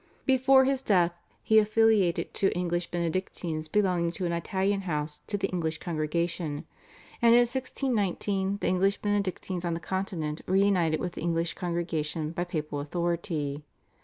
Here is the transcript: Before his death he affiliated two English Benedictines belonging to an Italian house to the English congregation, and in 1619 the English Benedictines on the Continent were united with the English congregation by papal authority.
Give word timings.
Before 0.25 0.65
his 0.65 0.81
death 0.81 1.13
he 1.43 1.59
affiliated 1.59 2.33
two 2.33 2.51
English 2.55 2.89
Benedictines 2.89 3.67
belonging 3.67 4.11
to 4.13 4.25
an 4.25 4.31
Italian 4.31 4.81
house 4.89 5.21
to 5.27 5.37
the 5.37 5.47
English 5.49 5.77
congregation, 5.77 6.65
and 7.21 7.33
in 7.35 7.41
1619 7.41 8.57
the 8.61 8.67
English 8.67 8.97
Benedictines 8.97 9.63
on 9.63 9.75
the 9.75 9.79
Continent 9.79 10.41
were 10.47 10.55
united 10.55 10.99
with 10.99 11.11
the 11.11 11.21
English 11.21 11.53
congregation 11.53 12.31
by 12.31 12.45
papal 12.45 12.79
authority. 12.79 13.63